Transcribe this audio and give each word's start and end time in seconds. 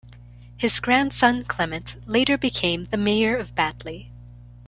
His 0.57 0.79
grandson 0.79 1.43
Clement, 1.43 1.97
later 2.07 2.35
became 2.35 2.85
the 2.85 2.97
mayor 2.97 3.37
of 3.37 3.53
Batley. 3.53 4.11